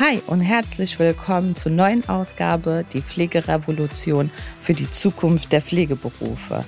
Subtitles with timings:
[0.00, 4.30] Hi und herzlich willkommen zur neuen Ausgabe Die Pflegerevolution
[4.60, 6.64] für die Zukunft der Pflegeberufe.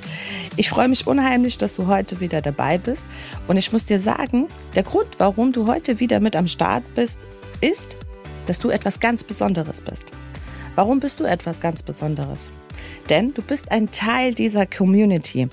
[0.56, 3.06] Ich freue mich unheimlich, dass du heute wieder dabei bist
[3.46, 7.21] und ich muss dir sagen, der Grund, warum du heute wieder mit am Start bist,
[7.60, 7.96] ist,
[8.46, 10.06] dass du etwas ganz Besonderes bist.
[10.76, 12.50] Warum bist du etwas ganz Besonderes?
[13.08, 15.48] Denn du bist ein Teil dieser Community,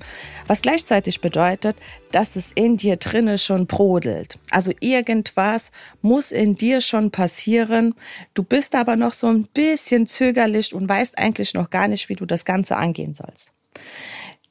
[0.46, 1.76] was gleichzeitig bedeutet,
[2.12, 4.38] dass es in dir drinne schon brodelt.
[4.50, 5.70] Also irgendwas
[6.00, 7.94] muss in dir schon passieren.
[8.34, 12.16] Du bist aber noch so ein bisschen zögerlich und weißt eigentlich noch gar nicht, wie
[12.16, 13.50] du das Ganze angehen sollst.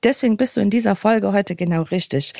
[0.03, 2.33] Deswegen bist du in dieser Folge heute genau richtig.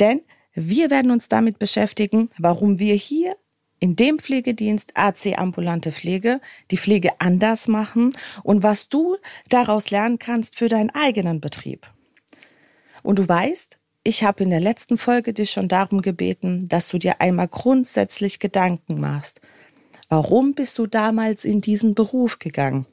[0.00, 0.22] Denn
[0.54, 3.36] wir werden uns damit beschäftigen, warum wir hier
[3.84, 9.18] in dem Pflegedienst AC ambulante Pflege die Pflege anders machen und was du
[9.50, 11.92] daraus lernen kannst für deinen eigenen Betrieb.
[13.02, 16.96] Und du weißt, ich habe in der letzten Folge dich schon darum gebeten, dass du
[16.96, 19.42] dir einmal grundsätzlich Gedanken machst.
[20.08, 22.86] Warum bist du damals in diesen Beruf gegangen?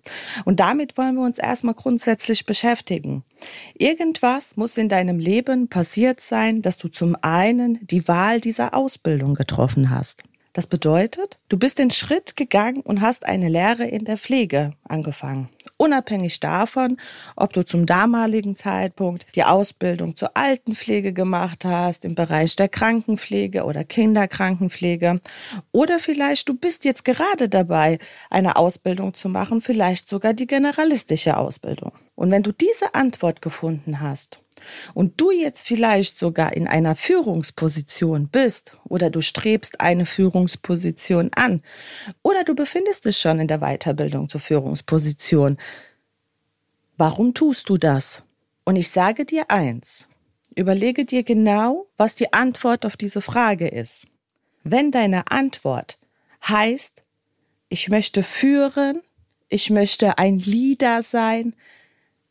[0.43, 3.23] Und damit wollen wir uns erstmal grundsätzlich beschäftigen.
[3.75, 9.35] Irgendwas muss in deinem Leben passiert sein, dass du zum einen die Wahl dieser Ausbildung
[9.35, 10.23] getroffen hast.
[10.53, 15.47] Das bedeutet, du bist den Schritt gegangen und hast eine Lehre in der Pflege angefangen.
[15.77, 16.97] Unabhängig davon,
[17.37, 23.63] ob du zum damaligen Zeitpunkt die Ausbildung zur Altenpflege gemacht hast, im Bereich der Krankenpflege
[23.63, 25.21] oder Kinderkrankenpflege.
[25.71, 27.97] Oder vielleicht du bist jetzt gerade dabei,
[28.29, 31.93] eine Ausbildung zu machen, vielleicht sogar die generalistische Ausbildung.
[32.21, 34.43] Und wenn du diese Antwort gefunden hast,
[34.93, 41.63] und du jetzt vielleicht sogar in einer Führungsposition bist oder du strebst eine Führungsposition an
[42.21, 45.57] oder du befindest dich schon in der Weiterbildung zur Führungsposition,
[46.95, 48.21] warum tust du das?
[48.65, 50.07] Und ich sage dir eins,
[50.53, 54.05] überlege dir genau, was die Antwort auf diese Frage ist.
[54.63, 55.97] Wenn deine Antwort
[56.47, 57.01] heißt,
[57.69, 59.01] ich möchte führen,
[59.49, 61.55] ich möchte ein Leader sein,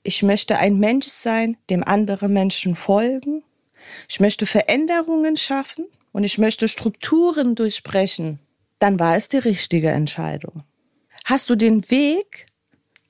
[0.02, 3.42] ich möchte ein Mensch sein, dem andere Menschen folgen.
[4.08, 8.40] Ich möchte Veränderungen schaffen und ich möchte Strukturen durchbrechen.
[8.78, 10.64] Dann war es die richtige Entscheidung.
[11.24, 12.46] Hast du den Weg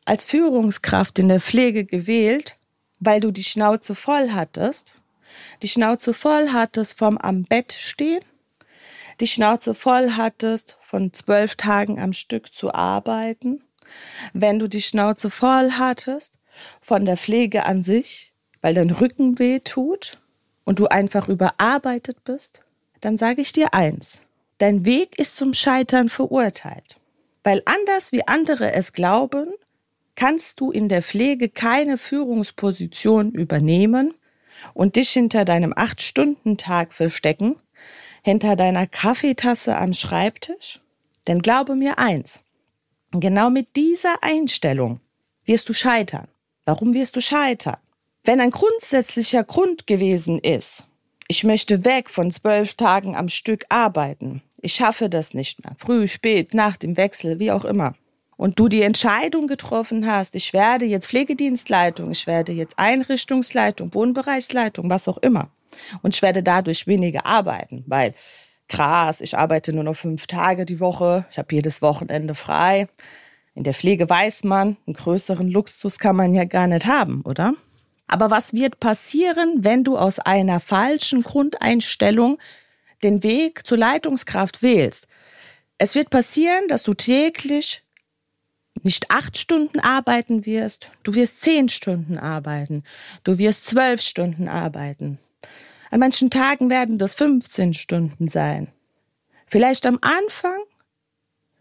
[0.04, 2.58] als Führungskraft in der Pflege gewählt,
[2.98, 5.00] weil du die Schnauze voll hattest?
[5.62, 8.24] Die Schnauze voll hattest vom am Bett stehen?
[9.20, 13.62] Die Schnauze voll hattest von zwölf Tagen am Stück zu arbeiten?
[14.32, 16.39] Wenn du die Schnauze voll hattest
[16.80, 20.18] von der Pflege an sich, weil dein Rücken weh tut
[20.64, 22.60] und du einfach überarbeitet bist,
[23.00, 24.20] dann sage ich dir eins.
[24.58, 26.98] Dein Weg ist zum Scheitern verurteilt.
[27.42, 29.48] Weil anders wie andere es glauben,
[30.14, 34.12] kannst du in der Pflege keine Führungsposition übernehmen
[34.74, 37.56] und dich hinter deinem Acht-Stunden-Tag verstecken,
[38.22, 40.80] hinter deiner Kaffeetasse am Schreibtisch.
[41.26, 42.42] Denn glaube mir eins,
[43.12, 45.00] genau mit dieser Einstellung
[45.46, 46.28] wirst du scheitern.
[46.70, 47.78] Warum wirst du scheitern?
[48.22, 50.84] Wenn ein grundsätzlicher Grund gewesen ist,
[51.26, 56.06] ich möchte weg von zwölf Tagen am Stück arbeiten, ich schaffe das nicht mehr, früh,
[56.06, 57.96] spät, nach dem Wechsel, wie auch immer,
[58.36, 64.88] und du die Entscheidung getroffen hast, ich werde jetzt Pflegedienstleitung, ich werde jetzt Einrichtungsleitung, Wohnbereichsleitung,
[64.88, 65.50] was auch immer,
[66.02, 68.14] und ich werde dadurch weniger arbeiten, weil
[68.68, 72.86] krass, ich arbeite nur noch fünf Tage die Woche, ich habe jedes Wochenende frei,
[73.54, 77.54] in der Pflege weiß man, einen größeren Luxus kann man ja gar nicht haben, oder?
[78.06, 82.38] Aber was wird passieren, wenn du aus einer falschen Grundeinstellung
[83.02, 85.06] den Weg zur Leitungskraft wählst?
[85.78, 87.82] Es wird passieren, dass du täglich
[88.82, 92.84] nicht acht Stunden arbeiten wirst, du wirst zehn Stunden arbeiten,
[93.24, 95.18] du wirst zwölf Stunden arbeiten.
[95.90, 98.68] An manchen Tagen werden das 15 Stunden sein.
[99.46, 100.60] Vielleicht am Anfang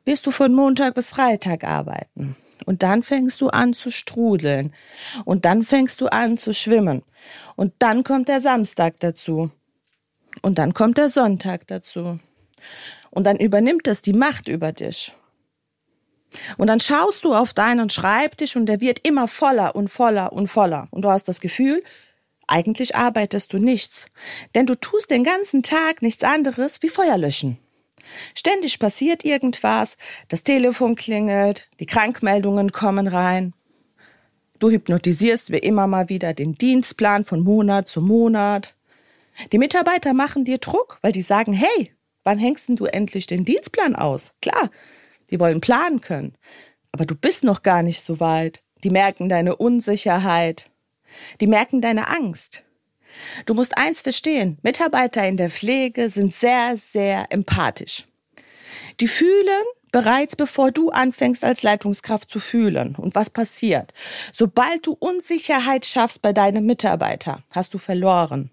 [0.10, 2.36] wirst du von Montag bis Freitag arbeiten.
[2.66, 4.74] Und dann fängst du an zu strudeln.
[5.24, 7.04] Und dann fängst du an zu schwimmen.
[7.56, 9.52] Und dann kommt der Samstag dazu.
[10.42, 12.20] Und dann kommt der Sonntag dazu.
[13.12, 15.14] Und dann übernimmt es die Macht über dich.
[16.58, 20.48] Und dann schaust du auf deinen Schreibtisch und der wird immer voller und voller und
[20.48, 20.88] voller.
[20.90, 21.84] Und du hast das Gefühl,
[22.48, 24.08] eigentlich arbeitest du nichts.
[24.56, 27.60] Denn du tust den ganzen Tag nichts anderes wie Feuer löschen.
[28.36, 29.98] Ständig passiert irgendwas,
[30.28, 33.54] das Telefon klingelt, die Krankmeldungen kommen rein.
[34.60, 38.76] Du hypnotisierst wie immer mal wieder den Dienstplan von Monat zu Monat.
[39.54, 41.94] Die Mitarbeiter machen dir Druck, weil die sagen, hey,
[42.26, 44.34] wann hängst du endlich den Dienstplan aus?
[44.42, 44.70] Klar,
[45.32, 46.36] die wollen planen können.
[46.92, 48.62] Aber du bist noch gar nicht so weit.
[48.84, 50.70] Die merken deine Unsicherheit.
[51.40, 52.64] Die merken deine Angst.
[53.46, 58.06] Du musst eins verstehen, Mitarbeiter in der Pflege sind sehr, sehr empathisch.
[59.00, 62.96] Die fühlen bereits bevor du anfängst als Leitungskraft zu fühlen.
[62.96, 63.94] Und was passiert?
[64.34, 68.52] Sobald du Unsicherheit schaffst bei deinem Mitarbeiter, hast du verloren.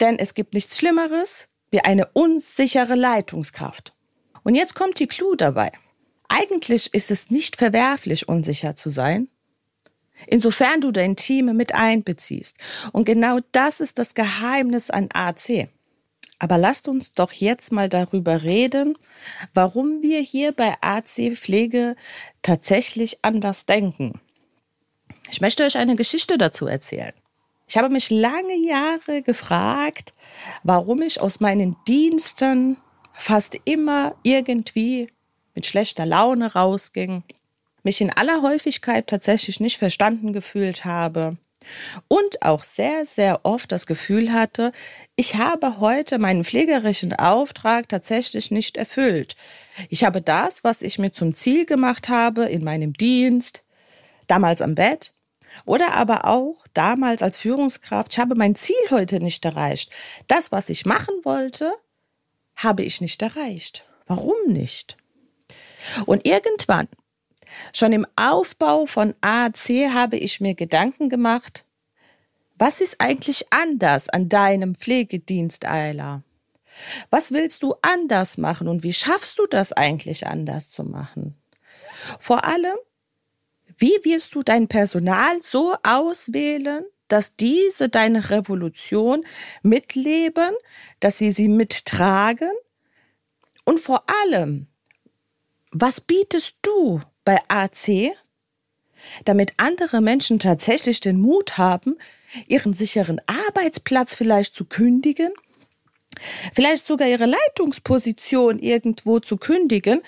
[0.00, 3.94] Denn es gibt nichts Schlimmeres wie eine unsichere Leitungskraft.
[4.42, 5.72] Und jetzt kommt die Clou dabei.
[6.28, 9.28] Eigentlich ist es nicht verwerflich, unsicher zu sein,
[10.26, 12.56] insofern du dein Team mit einbeziehst.
[12.92, 15.68] Und genau das ist das Geheimnis an AC.
[16.38, 18.96] Aber lasst uns doch jetzt mal darüber reden,
[19.52, 21.96] warum wir hier bei AC Pflege
[22.42, 24.20] tatsächlich anders denken.
[25.30, 27.12] Ich möchte euch eine Geschichte dazu erzählen.
[27.68, 30.12] Ich habe mich lange Jahre gefragt,
[30.64, 32.78] warum ich aus meinen Diensten
[33.12, 35.08] fast immer irgendwie
[35.54, 37.22] mit schlechter Laune rausging,
[37.82, 41.36] mich in aller Häufigkeit tatsächlich nicht verstanden gefühlt habe
[42.08, 44.72] und auch sehr, sehr oft das Gefühl hatte,
[45.16, 49.36] ich habe heute meinen pflegerischen Auftrag tatsächlich nicht erfüllt.
[49.88, 53.62] Ich habe das, was ich mir zum Ziel gemacht habe in meinem Dienst,
[54.26, 55.12] damals am Bett,
[55.64, 59.90] oder aber auch damals als Führungskraft, ich habe mein Ziel heute nicht erreicht.
[60.28, 61.72] Das, was ich machen wollte,
[62.54, 63.86] habe ich nicht erreicht.
[64.06, 64.96] Warum nicht?
[66.06, 66.88] Und irgendwann,
[67.72, 71.64] schon im Aufbau von AC, habe ich mir Gedanken gemacht,
[72.56, 76.22] was ist eigentlich anders an deinem Pflegedienst, Ayla?
[77.08, 81.36] Was willst du anders machen und wie schaffst du das eigentlich anders zu machen?
[82.18, 82.76] Vor allem,
[83.78, 89.24] wie wirst du dein Personal so auswählen, dass diese deine Revolution
[89.62, 90.54] mitleben,
[91.00, 92.50] dass sie sie mittragen?
[93.64, 94.66] Und vor allem,
[95.72, 97.00] was bietest du
[97.30, 98.12] bei AC,
[99.24, 101.96] damit andere Menschen tatsächlich den Mut haben,
[102.48, 105.30] ihren sicheren Arbeitsplatz vielleicht zu kündigen?
[106.52, 110.02] Vielleicht sogar ihre Leitungsposition irgendwo zu kündigen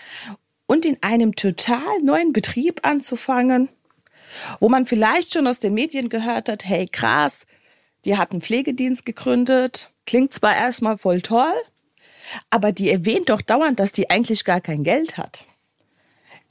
[0.67, 3.69] und in einem total neuen Betrieb anzufangen,
[4.59, 7.47] wo man vielleicht schon aus den Medien gehört hat, hey krass,
[8.05, 11.55] die hat einen Pflegedienst gegründet, klingt zwar erstmal voll toll,
[12.51, 15.47] aber die erwähnt doch dauernd, dass die eigentlich gar kein Geld hat.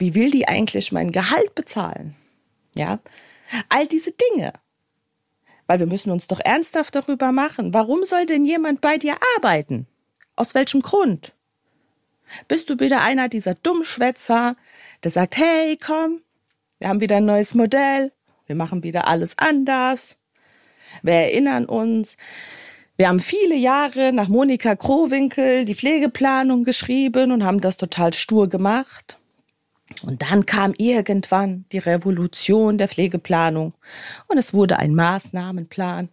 [0.02, 2.16] Wie will die eigentlich mein Gehalt bezahlen?
[2.74, 2.98] Ja,
[3.68, 4.52] all diese Dinge.
[5.68, 9.86] Weil wir müssen uns doch ernsthaft darüber machen, warum soll denn jemand bei dir arbeiten?
[10.34, 11.34] Aus welchem Grund?
[12.48, 14.56] Bist du wieder einer dieser Dummschwätzer,
[15.04, 16.22] der sagt, hey, komm,
[16.80, 18.10] wir haben wieder ein neues Modell,
[18.46, 20.16] wir machen wieder alles anders.
[21.04, 22.16] Wir erinnern uns,
[22.96, 28.48] wir haben viele Jahre nach Monika Krowinkel die Pflegeplanung geschrieben und haben das total stur
[28.48, 29.20] gemacht.
[30.04, 33.74] Und dann kam irgendwann die Revolution der Pflegeplanung
[34.28, 36.08] und es wurde ein Maßnahmenplan.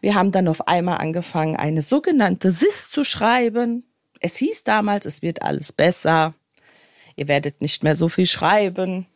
[0.00, 3.84] Wir haben dann auf einmal angefangen, eine sogenannte SIS zu schreiben.
[4.20, 6.34] Es hieß damals, es wird alles besser.
[7.16, 9.06] Ihr werdet nicht mehr so viel schreiben.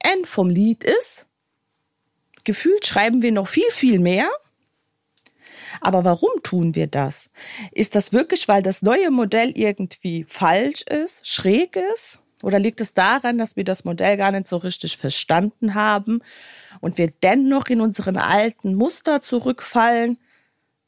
[0.00, 1.26] End vom Lied ist,
[2.44, 4.28] gefühlt schreiben wir noch viel, viel mehr.
[5.80, 7.30] Aber warum tun wir das?
[7.72, 12.18] Ist das wirklich, weil das neue Modell irgendwie falsch ist, schräg ist?
[12.42, 16.22] Oder liegt es daran, dass wir das Modell gar nicht so richtig verstanden haben
[16.80, 20.18] und wir dennoch in unseren alten Muster zurückfallen?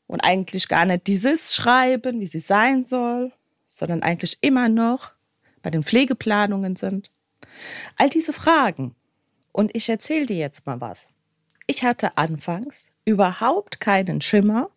[0.09, 3.31] und eigentlich gar nicht dieses schreiben, wie sie sein soll,
[3.69, 5.13] sondern eigentlich immer noch
[5.63, 7.11] bei den Pflegeplanungen sind.
[7.97, 8.97] All diese Fragen.
[9.53, 11.09] Und ich erzähle dir jetzt mal was.
[11.67, 14.71] Ich hatte anfangs überhaupt keinen Schimmer,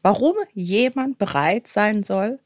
[0.00, 2.38] warum jemand bereit sein soll,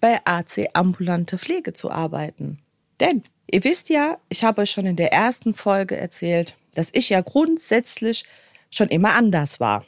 [0.00, 2.58] bei AC ambulante Pflege zu arbeiten.
[3.00, 7.10] Denn ihr wisst ja, ich habe euch schon in der ersten Folge erzählt, dass ich
[7.10, 8.24] ja grundsätzlich
[8.70, 9.84] schon immer anders war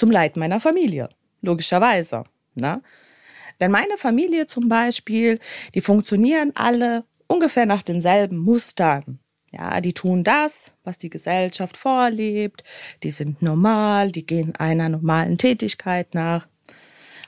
[0.00, 1.10] zum Leid meiner Familie,
[1.42, 2.24] logischerweise.
[2.54, 2.82] Ne?
[3.60, 5.38] Denn meine Familie zum Beispiel,
[5.74, 9.20] die funktionieren alle ungefähr nach denselben Mustern.
[9.52, 12.62] Ja, die tun das, was die Gesellschaft vorlebt,
[13.02, 16.46] die sind normal, die gehen einer normalen Tätigkeit nach.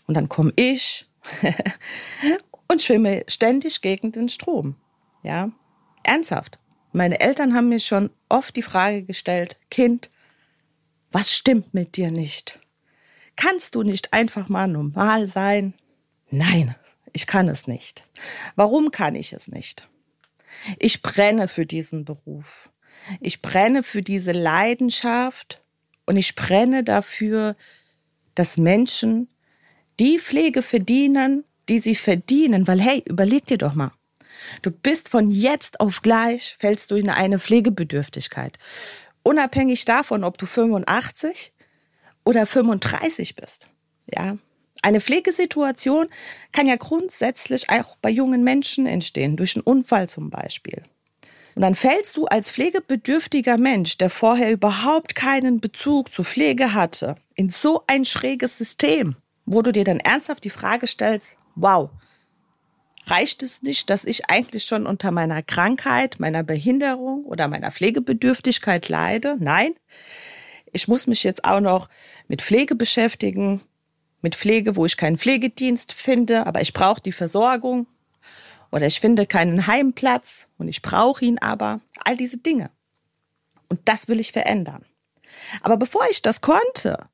[0.07, 1.07] Und dann komme ich
[2.69, 4.77] und schwimme ständig gegen den Strom.
[5.23, 5.51] Ja,
[6.03, 6.59] ernsthaft.
[6.93, 10.11] Meine Eltern haben mir schon oft die Frage gestellt, Kind,
[11.11, 12.59] was stimmt mit dir nicht?
[13.37, 15.75] Kannst du nicht einfach mal normal sein?
[16.31, 16.75] Nein,
[17.13, 18.07] ich kann es nicht.
[18.57, 19.89] Warum kann ich es nicht?
[20.79, 22.71] Ich brenne für diesen Beruf.
[23.21, 25.63] Ich brenne für diese Leidenschaft
[26.07, 27.57] und ich brenne dafür,
[28.35, 29.29] dass Menschen
[29.99, 32.67] die Pflege verdienen, die sie verdienen.
[32.67, 33.93] Weil hey, überleg dir doch mal.
[34.63, 38.59] Du bist von jetzt auf gleich, fällst du in eine Pflegebedürftigkeit.
[39.23, 41.53] Unabhängig davon, ob du 85
[42.25, 43.69] oder 35 bist.
[44.13, 44.37] Ja.
[44.83, 46.09] Eine Pflegesituation
[46.51, 50.83] kann ja grundsätzlich auch bei jungen Menschen entstehen, durch einen Unfall zum Beispiel.
[51.55, 57.17] Und dann fällst du als pflegebedürftiger Mensch, der vorher überhaupt keinen Bezug zur Pflege hatte,
[57.35, 61.91] in so ein schräges System, wo du dir dann ernsthaft die Frage stellst, wow,
[63.07, 68.89] reicht es nicht, dass ich eigentlich schon unter meiner Krankheit, meiner Behinderung oder meiner Pflegebedürftigkeit
[68.89, 69.37] leide?
[69.39, 69.75] Nein,
[70.73, 71.89] ich muss mich jetzt auch noch
[72.29, 73.61] mit Pflege beschäftigen,
[74.23, 77.87] mit Pflege, wo ich keinen Pflegedienst finde, aber ich brauche die Versorgung
[78.71, 81.81] oder ich finde keinen Heimplatz und ich brauche ihn aber.
[82.05, 82.71] All diese Dinge.
[83.69, 84.85] Und das will ich verändern.
[85.61, 87.09] Aber bevor ich das konnte,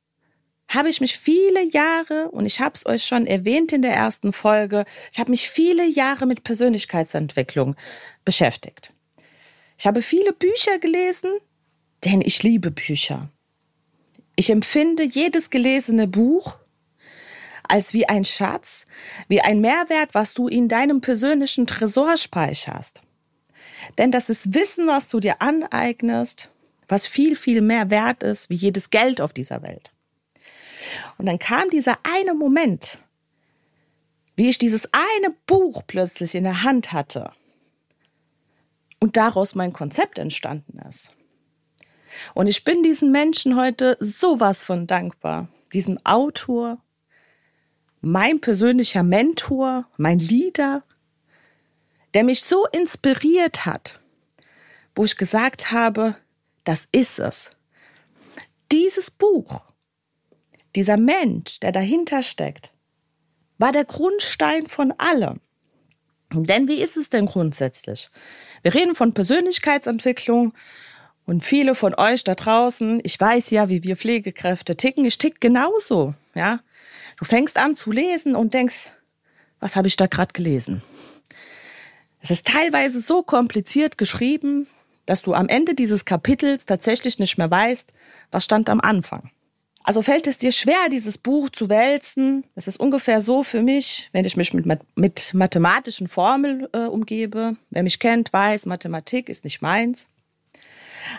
[0.69, 4.33] habe ich mich viele Jahre, und ich habe es euch schon erwähnt in der ersten
[4.33, 7.75] Folge, ich habe mich viele Jahre mit Persönlichkeitsentwicklung
[8.25, 8.93] beschäftigt.
[9.79, 11.31] Ich habe viele Bücher gelesen,
[12.05, 13.31] denn ich liebe Bücher.
[14.37, 16.57] Ich empfinde jedes gelesene Buch
[17.65, 18.87] als wie ein Schatz,
[19.29, 23.01] wie ein Mehrwert, was du in deinem persönlichen Tresor speicherst.
[23.99, 26.51] Denn das ist Wissen, was du dir aneignest,
[26.89, 29.93] was viel, viel mehr wert ist wie jedes Geld auf dieser Welt.
[31.17, 32.99] Und dann kam dieser eine Moment,
[34.37, 37.33] wie ich dieses eine Buch plötzlich in der Hand hatte
[39.01, 41.17] und daraus mein Konzept entstanden ist.
[42.35, 46.79] Und ich bin diesen Menschen heute sowas von dankbar, diesem Autor,
[48.01, 50.85] mein persönlicher Mentor, mein Leader,
[52.15, 54.01] der mich so inspiriert hat,
[54.95, 56.17] wo ich gesagt habe,
[56.65, 57.51] das ist es.
[58.71, 59.63] Dieses Buch
[60.79, 62.71] dieser Mensch, der dahinter steckt,
[63.59, 65.41] war der Grundstein von allem.
[66.33, 68.11] Denn wie ist es denn grundsätzlich?
[68.63, 70.55] Wir reden von Persönlichkeitsentwicklung
[71.27, 75.41] und viele von euch da draußen, ich weiß ja, wie wir Pflegekräfte ticken, ich tick
[75.41, 76.61] genauso, ja.
[77.19, 78.93] Du fängst an zu lesen und denkst,
[79.59, 80.83] was habe ich da gerade gelesen?
[82.21, 84.69] Es ist teilweise so kompliziert geschrieben,
[85.07, 87.93] dass du am Ende dieses Kapitels tatsächlich nicht mehr weißt,
[88.31, 89.33] was stand am Anfang.
[89.89, 92.45] Also fällt es dir schwer, dieses Buch zu wälzen?
[92.55, 94.67] Es ist ungefähr so für mich, wenn ich mich mit,
[94.99, 97.57] mit mathematischen Formeln äh, umgebe.
[97.71, 100.07] Wer mich kennt, weiß, Mathematik ist nicht meins.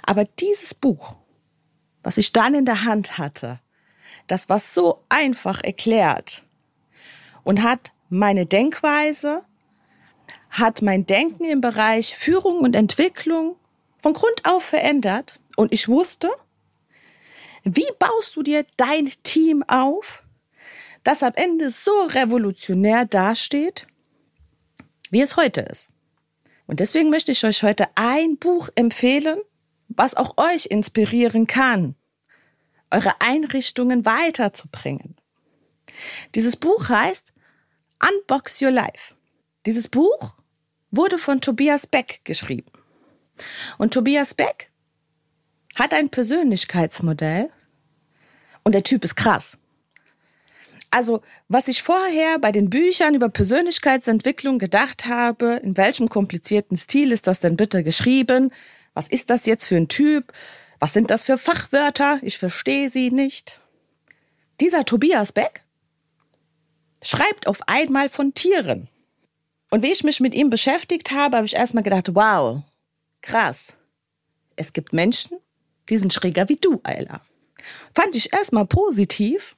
[0.03, 1.15] Aber dieses Buch,
[2.03, 3.59] was ich dann in der Hand hatte,
[4.27, 6.43] das war so einfach erklärt
[7.41, 9.41] und hat meine Denkweise,
[10.51, 13.55] hat mein Denken im Bereich Führung und Entwicklung
[13.97, 15.39] von Grund auf verändert.
[15.55, 16.29] Und ich wusste,
[17.63, 20.23] wie baust du dir dein Team auf,
[21.03, 23.87] das am Ende so revolutionär dasteht,
[25.09, 25.89] wie es heute ist?
[26.67, 29.39] Und deswegen möchte ich euch heute ein Buch empfehlen,
[29.87, 31.95] was auch euch inspirieren kann,
[32.91, 35.15] eure Einrichtungen weiterzubringen.
[36.35, 37.33] Dieses Buch heißt
[38.07, 39.15] Unbox Your Life.
[39.65, 40.35] Dieses Buch
[40.91, 42.71] wurde von Tobias Beck geschrieben.
[43.77, 44.68] Und Tobias Beck
[45.75, 47.49] hat ein Persönlichkeitsmodell
[48.63, 49.57] und der Typ ist krass.
[50.91, 57.11] Also, was ich vorher bei den Büchern über Persönlichkeitsentwicklung gedacht habe, in welchem komplizierten Stil
[57.11, 58.51] ist das denn bitte geschrieben?
[58.95, 60.33] Was ist das jetzt für ein Typ?
[60.79, 62.19] Was sind das für Fachwörter?
[62.23, 63.61] Ich verstehe sie nicht.
[64.59, 65.61] Dieser Tobias Beck
[67.01, 68.89] schreibt auf einmal von Tieren.
[69.69, 72.63] Und wie ich mich mit ihm beschäftigt habe, habe ich erstmal gedacht, wow,
[73.21, 73.73] krass.
[74.55, 75.37] Es gibt Menschen,
[75.89, 77.21] die sind schräger wie du, Ayla.
[77.93, 79.55] Fand ich erstmal positiv.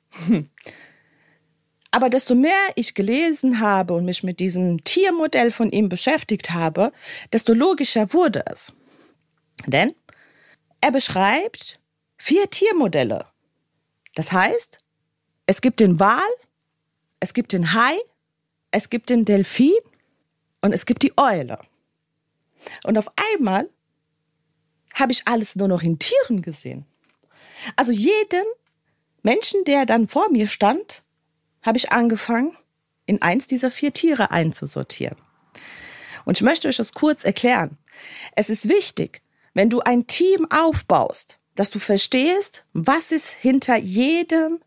[1.91, 6.93] Aber desto mehr ich gelesen habe und mich mit diesem Tiermodell von ihm beschäftigt habe,
[7.33, 8.73] desto logischer wurde es.
[9.67, 9.93] Denn
[10.79, 11.79] er beschreibt
[12.17, 13.25] vier Tiermodelle.
[14.15, 14.79] Das heißt,
[15.45, 16.21] es gibt den Wal,
[17.19, 17.97] es gibt den Hai,
[18.71, 19.73] es gibt den Delfin
[20.61, 21.59] und es gibt die Eule.
[22.85, 23.69] Und auf einmal
[24.93, 26.85] habe ich alles nur noch in Tieren gesehen.
[27.75, 28.45] Also jedem
[29.23, 31.03] Menschen, der dann vor mir stand,
[31.61, 32.57] habe ich angefangen,
[33.05, 35.17] in eins dieser vier Tiere einzusortieren.
[36.25, 37.77] Und ich möchte euch das kurz erklären.
[38.35, 39.21] Es ist wichtig,
[39.53, 44.59] wenn du ein Team aufbaust, dass du verstehst, was ist hinter jedem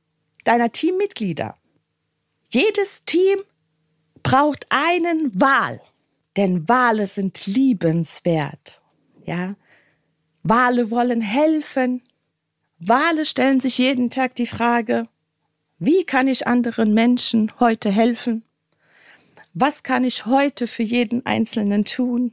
[0.44, 1.56] deiner Teammitglieder.
[2.50, 3.40] Jedes Team
[4.22, 5.80] braucht einen Wal,
[6.36, 8.82] denn Wale sind liebenswert.
[9.24, 9.56] Ja,
[10.46, 12.02] Wale wollen helfen.
[12.78, 15.08] Wale stellen sich jeden Tag die Frage,
[15.78, 18.44] wie kann ich anderen Menschen heute helfen?
[19.54, 22.32] Was kann ich heute für jeden Einzelnen tun?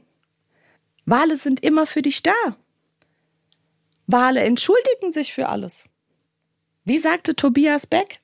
[1.06, 2.34] Wale sind immer für dich da.
[4.06, 5.84] Wale entschuldigen sich für alles.
[6.84, 8.20] Wie sagte Tobias Beck?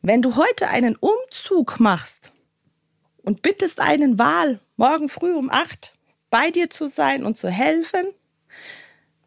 [0.00, 2.30] Wenn du heute einen Umzug machst
[3.24, 5.98] und bittest einen Wal, morgen früh um acht
[6.30, 8.06] bei dir zu sein und zu helfen,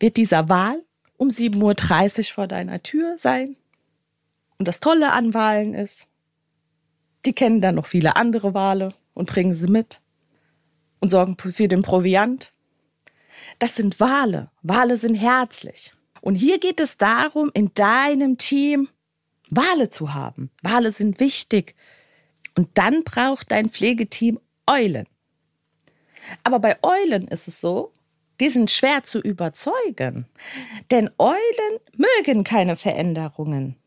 [0.01, 0.83] wird dieser Wal
[1.17, 3.55] um 7.30 Uhr vor deiner Tür sein.
[4.57, 6.07] Und das Tolle an Walen ist,
[7.25, 10.01] die kennen dann noch viele andere Wale und bringen sie mit
[10.99, 12.51] und sorgen für den Proviant.
[13.59, 14.49] Das sind Wale.
[14.63, 15.93] Wale sind herzlich.
[16.21, 18.89] Und hier geht es darum, in deinem Team
[19.49, 20.49] Wale zu haben.
[20.61, 21.75] Wale sind wichtig.
[22.55, 25.07] Und dann braucht dein Pflegeteam Eulen.
[26.43, 27.91] Aber bei Eulen ist es so,
[28.41, 30.25] die sind schwer zu überzeugen.
[30.89, 33.77] Denn Eulen mögen keine Veränderungen.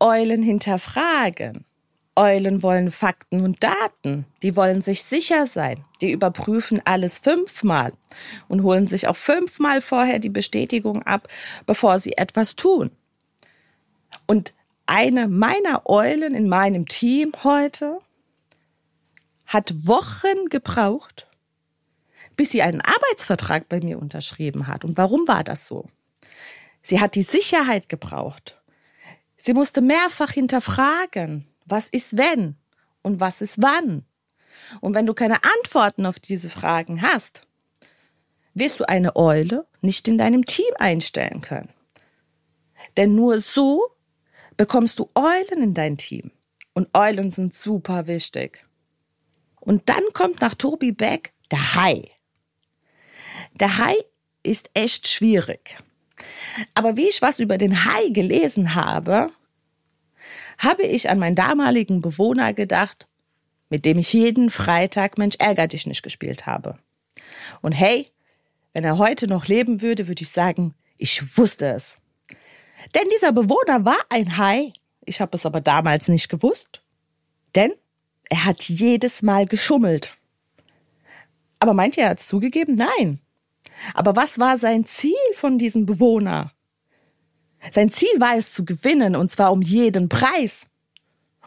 [0.00, 1.64] Eulen hinterfragen.
[2.16, 4.26] Eulen wollen Fakten und Daten.
[4.42, 5.84] Die wollen sich sicher sein.
[6.02, 7.92] Die überprüfen alles fünfmal
[8.48, 11.28] und holen sich auch fünfmal vorher die Bestätigung ab,
[11.64, 12.90] bevor sie etwas tun.
[14.26, 14.52] Und
[14.84, 18.00] eine meiner Eulen in meinem Team heute
[19.46, 21.28] hat Wochen gebraucht,
[22.36, 24.84] bis sie einen Arbeitsvertrag bei mir unterschrieben hat.
[24.84, 25.88] Und warum war das so?
[26.82, 28.60] Sie hat die Sicherheit gebraucht.
[29.36, 32.56] Sie musste mehrfach hinterfragen, was ist wenn
[33.02, 34.04] und was ist wann.
[34.80, 37.46] Und wenn du keine Antworten auf diese Fragen hast,
[38.54, 41.70] wirst du eine Eule nicht in deinem Team einstellen können.
[42.96, 43.82] Denn nur so
[44.56, 46.30] bekommst du Eulen in dein Team.
[46.74, 48.64] Und Eulen sind super wichtig.
[49.60, 52.10] Und dann kommt nach Tobi Beck der Hai.
[53.54, 53.94] Der Hai
[54.42, 55.76] ist echt schwierig.
[56.74, 59.30] Aber wie ich was über den Hai gelesen habe,
[60.58, 63.08] habe ich an meinen damaligen Bewohner gedacht,
[63.68, 66.78] mit dem ich jeden Freitag Mensch ärger dich nicht gespielt habe.
[67.62, 68.08] Und hey,
[68.72, 71.96] wenn er heute noch leben würde, würde ich sagen, ich wusste es.
[72.94, 74.72] Denn dieser Bewohner war ein Hai.
[75.04, 76.82] Ich habe es aber damals nicht gewusst.
[77.54, 77.72] Denn
[78.28, 80.16] er hat jedes Mal geschummelt.
[81.58, 82.74] Aber meint ihr, er hat es zugegeben?
[82.74, 83.21] Nein.
[83.94, 86.52] Aber was war sein Ziel von diesem Bewohner?
[87.70, 90.66] Sein Ziel war es zu gewinnen, und zwar um jeden Preis.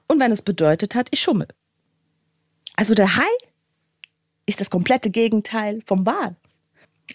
[0.07, 1.47] Und wenn es bedeutet hat, ich schummel.
[2.75, 3.23] Also der Hai
[4.45, 6.35] ist das komplette Gegenteil vom Wal.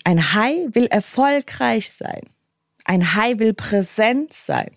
[0.04, 2.22] Ein Hai will erfolgreich sein.
[2.84, 4.76] Ein Hai will präsent sein.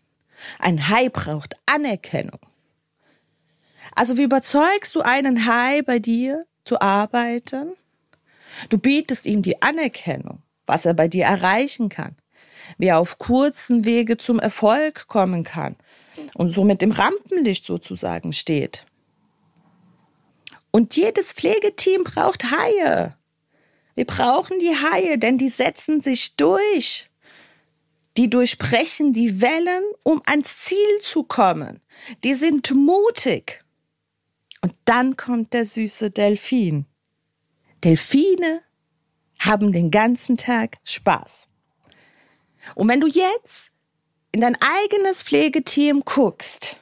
[0.60, 2.40] Ein Hai braucht Anerkennung.
[3.96, 7.74] Also wie überzeugst du einen Hai bei dir zu arbeiten?
[8.70, 12.16] Du bietest ihm die Anerkennung, was er bei dir erreichen kann
[12.78, 15.76] wie er auf kurzen Wege zum Erfolg kommen kann
[16.36, 18.86] und somit im Rampenlicht sozusagen steht.
[20.72, 23.16] Und jedes Pflegeteam braucht Haie.
[23.96, 27.10] Wir brauchen die Haie, denn die setzen sich durch.
[28.18, 31.80] Die durchbrechen die Wellen, um ans Ziel zu kommen.
[32.24, 33.64] Die sind mutig.
[34.62, 36.86] Und dann kommt der süße Delfin.
[37.84, 38.62] Delfine
[39.40, 41.48] haben den ganzen Tag Spaß.
[42.76, 43.72] Und wenn du jetzt
[44.32, 46.78] in dein eigenes Pflegeteam guckst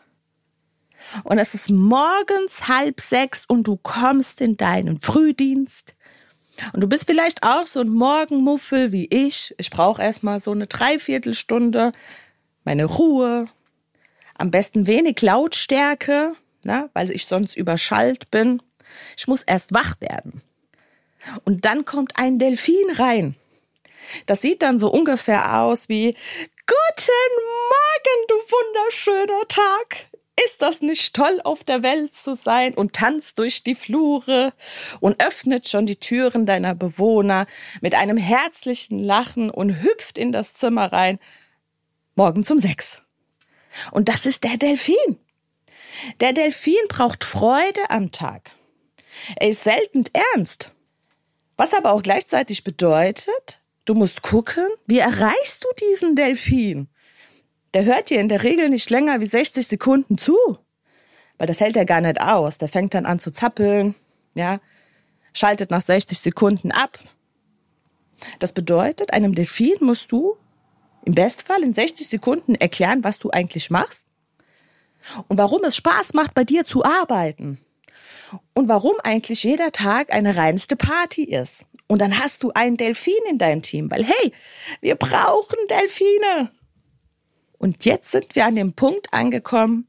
[1.23, 5.95] und es ist morgens halb sechs und du kommst in deinen Frühdienst
[6.73, 10.67] und du bist vielleicht auch so ein Morgenmuffel wie ich, ich brauche erstmal so eine
[10.67, 11.91] Dreiviertelstunde,
[12.63, 13.47] meine Ruhe,
[14.37, 18.61] am besten wenig Lautstärke, na, weil ich sonst überschallt bin.
[19.17, 20.41] Ich muss erst wach werden.
[21.45, 23.35] Und dann kommt ein Delfin rein.
[24.25, 26.15] Das sieht dann so ungefähr aus wie
[26.65, 30.07] Guten Morgen, du wunderschöner Tag.
[30.45, 34.53] Ist das nicht toll, auf der Welt zu sein und tanzt durch die Flure
[34.99, 37.45] und öffnet schon die Türen deiner Bewohner
[37.81, 41.19] mit einem herzlichen Lachen und hüpft in das Zimmer rein.
[42.15, 43.01] Morgen zum sechs.
[43.91, 45.19] Und das ist der Delfin.
[46.19, 48.51] Der Delfin braucht Freude am Tag.
[49.35, 50.03] Er ist selten
[50.33, 50.71] ernst.
[51.61, 56.87] Was aber auch gleichzeitig bedeutet, Du musst gucken, wie erreichst du diesen Delfin?
[57.73, 60.37] Der hört dir in der Regel nicht länger wie 60 Sekunden zu.
[61.37, 62.57] Weil das hält er gar nicht aus.
[62.57, 63.95] Der fängt dann an zu zappeln,
[64.35, 64.59] ja,
[65.33, 66.99] schaltet nach 60 Sekunden ab.
[68.37, 70.37] Das bedeutet, einem Delfin musst du
[71.03, 74.03] im Bestfall in 60 Sekunden erklären, was du eigentlich machst
[75.27, 77.59] und warum es Spaß macht, bei dir zu arbeiten
[78.53, 81.65] und warum eigentlich jeder Tag eine reinste Party ist.
[81.87, 84.33] Und dann hast du einen Delfin in deinem Team, weil hey,
[84.79, 86.51] wir brauchen Delfine.
[87.57, 89.87] Und jetzt sind wir an dem Punkt angekommen,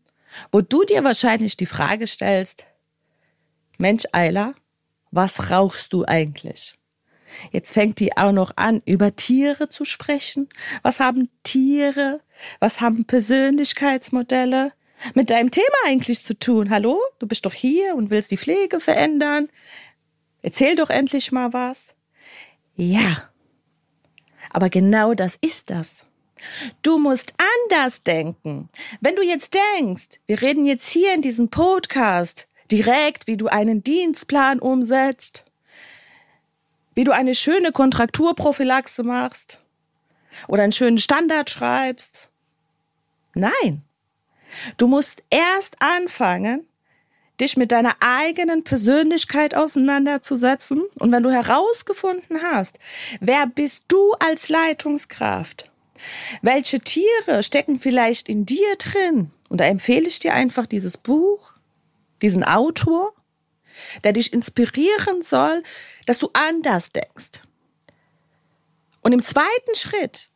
[0.51, 2.67] wo du dir wahrscheinlich die Frage stellst,
[3.79, 4.55] Mensch, Ayla,
[5.11, 6.79] was rauchst du eigentlich?
[7.51, 10.49] Jetzt fängt die auch noch an, über Tiere zu sprechen.
[10.83, 12.21] Was haben Tiere?
[12.61, 14.73] Was haben Persönlichkeitsmodelle?
[15.15, 16.71] Mit deinem Thema eigentlich zu tun?
[16.71, 17.01] Hallo?
[17.19, 19.49] Du bist doch hier und willst die Pflege verändern.
[20.43, 21.95] Erzähl doch endlich mal was.
[22.77, 23.29] Ja.
[24.51, 26.05] Aber genau das ist das.
[26.83, 27.35] Du musst
[27.71, 28.69] anders denken.
[29.01, 33.85] Wenn du jetzt denkst, wir reden jetzt hier in diesem Podcast direkt, wie du einen
[33.85, 35.45] Dienstplan umsetzt,
[36.95, 39.61] wie du eine schöne Kontrakturprophylaxe machst
[40.49, 42.29] oder einen schönen Standard schreibst.
[43.35, 43.83] Nein.
[44.77, 46.67] Du musst erst anfangen,
[47.41, 50.83] dich mit deiner eigenen Persönlichkeit auseinanderzusetzen.
[50.99, 52.79] Und wenn du herausgefunden hast,
[53.21, 55.71] wer bist du als Leitungskraft?
[56.41, 59.31] Welche Tiere stecken vielleicht in dir drin?
[59.49, 61.53] Und da empfehle ich dir einfach dieses Buch,
[62.23, 63.13] diesen Autor,
[64.05, 65.63] der dich inspirieren soll,
[66.07, 67.43] dass du anders denkst.
[69.03, 70.31] Und im zweiten Schritt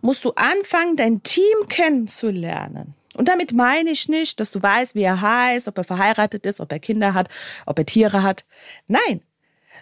[0.00, 2.94] musst du anfangen, dein Team kennenzulernen.
[3.14, 6.60] Und damit meine ich nicht, dass du weißt, wie er heißt, ob er verheiratet ist,
[6.60, 7.28] ob er Kinder hat,
[7.66, 8.44] ob er Tiere hat.
[8.86, 9.22] Nein,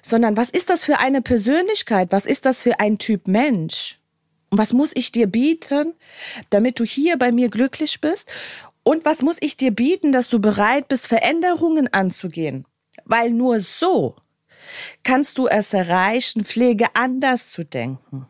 [0.02, 2.08] sondern was ist das für eine Persönlichkeit?
[2.10, 4.00] Was ist das für ein Typ Mensch?
[4.50, 5.94] Und was muss ich dir bieten,
[6.50, 8.28] damit du hier bei mir glücklich bist?
[8.82, 12.66] Und was muss ich dir bieten, dass du bereit bist, Veränderungen anzugehen?
[13.04, 14.16] Weil nur so
[15.04, 18.26] kannst du es erreichen, Pflege anders zu denken.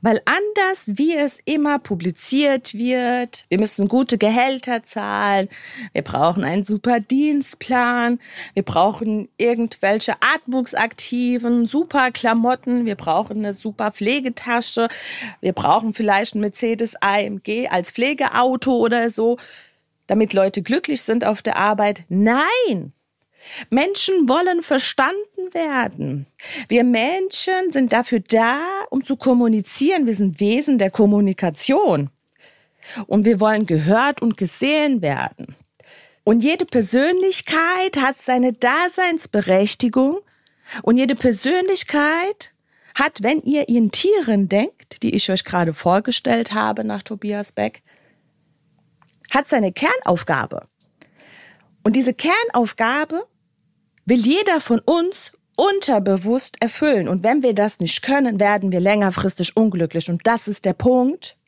[0.00, 5.48] Weil anders, wie es immer publiziert wird, wir müssen gute Gehälter zahlen,
[5.92, 8.20] wir brauchen einen super Dienstplan,
[8.54, 14.88] wir brauchen irgendwelche atmungsaktiven, super Klamotten, wir brauchen eine super Pflegetasche,
[15.40, 19.36] wir brauchen vielleicht ein Mercedes AMG als Pflegeauto oder so,
[20.06, 22.04] damit Leute glücklich sind auf der Arbeit.
[22.08, 22.92] Nein!
[23.70, 26.26] Menschen wollen verstanden werden.
[26.68, 30.06] Wir Menschen sind dafür da, um zu kommunizieren.
[30.06, 32.10] Wir sind Wesen der Kommunikation.
[33.06, 35.54] Und wir wollen gehört und gesehen werden.
[36.24, 40.18] Und jede Persönlichkeit hat seine Daseinsberechtigung.
[40.82, 42.52] Und jede Persönlichkeit
[42.94, 47.82] hat, wenn ihr ihren Tieren denkt, die ich euch gerade vorgestellt habe nach Tobias Beck,
[49.30, 50.66] hat seine Kernaufgabe.
[51.88, 53.26] Und diese Kernaufgabe
[54.04, 57.08] will jeder von uns unterbewusst erfüllen.
[57.08, 60.10] Und wenn wir das nicht können, werden wir längerfristig unglücklich.
[60.10, 61.38] Und das ist der Punkt,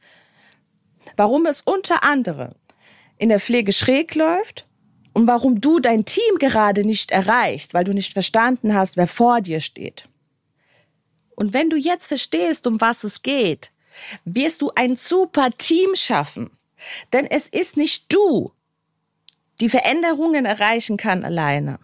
[1.15, 2.55] warum es unter anderem
[3.19, 4.67] in der Pflege schräg läuft
[5.13, 9.43] und warum du dein Team gerade nicht erreichst, weil du nicht verstanden hast, wer vor
[9.43, 10.09] dir steht.
[11.37, 13.73] Und wenn du jetzt verstehst, um was es geht,
[14.25, 16.49] wirst du ein super Team schaffen.
[17.13, 18.53] Denn es ist nicht du,
[19.61, 21.79] die Veränderungen erreichen kann alleine.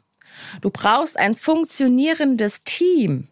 [0.60, 3.28] Du brauchst ein funktionierendes Team.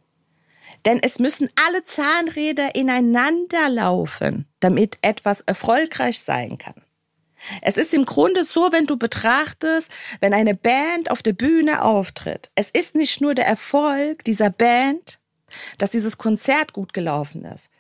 [0.85, 6.74] Denn es müssen alle Zahnräder ineinander laufen, damit etwas erfolgreich sein kann.
[7.62, 12.50] Es ist im Grunde so, wenn du betrachtest, wenn eine Band auf der Bühne auftritt.
[12.54, 15.18] Es ist nicht nur der Erfolg dieser Band,
[15.78, 17.70] dass dieses Konzert gut gelaufen ist.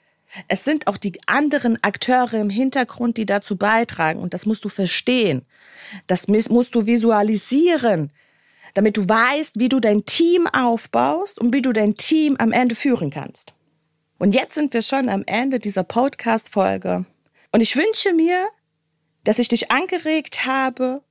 [0.48, 4.20] Es sind auch die anderen Akteure im Hintergrund, die dazu beitragen.
[4.20, 5.44] Und das musst du verstehen.
[6.06, 8.12] Das musst du visualisieren,
[8.74, 12.74] damit du weißt, wie du dein Team aufbaust und wie du dein Team am Ende
[12.74, 13.54] führen kannst.
[14.18, 17.04] Und jetzt sind wir schon am Ende dieser Podcast-Folge.
[17.52, 18.48] Und ich wünsche mir,
[19.22, 21.02] dass ich dich angeregt habe,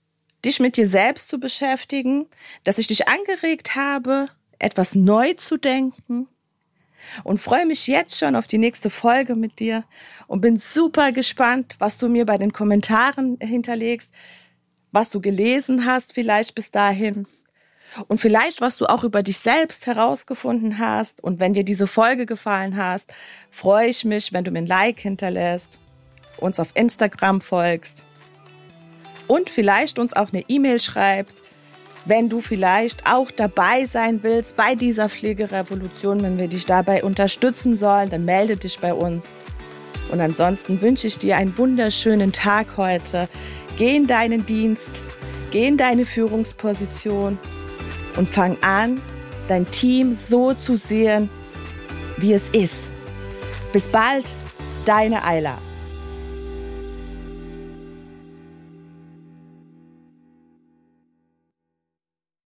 [0.44, 2.28] dich mit dir selbst zu beschäftigen,
[2.64, 4.28] dass ich dich angeregt habe,
[4.60, 6.28] etwas neu zu denken,
[7.24, 9.84] und freue mich jetzt schon auf die nächste Folge mit dir
[10.28, 14.12] und bin super gespannt, was du mir bei den Kommentaren hinterlegst,
[14.92, 17.28] was du gelesen hast vielleicht bis dahin
[18.08, 21.24] und vielleicht was du auch über dich selbst herausgefunden hast.
[21.24, 23.14] Und wenn dir diese Folge gefallen hast,
[23.52, 25.80] freue ich mich, wenn du mir ein Like hinterlässt,
[26.38, 28.06] uns auf Instagram folgst
[29.28, 31.43] und vielleicht uns auch eine E-Mail schreibst
[32.06, 37.78] wenn du vielleicht auch dabei sein willst bei dieser Pflegerevolution, wenn wir dich dabei unterstützen
[37.78, 39.34] sollen, dann melde dich bei uns.
[40.12, 43.30] Und ansonsten wünsche ich dir einen wunderschönen Tag heute.
[43.78, 45.02] Geh in deinen Dienst,
[45.52, 47.40] geh in deine Führungsposition
[48.18, 49.02] und fang an,
[49.48, 51.30] dein Team so zu sehen,
[52.18, 52.86] wie es ist.
[53.72, 54.36] Bis bald,
[54.86, 55.58] deine Ayla.